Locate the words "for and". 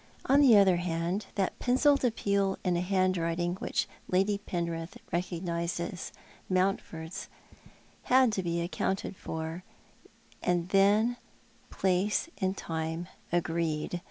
9.15-10.69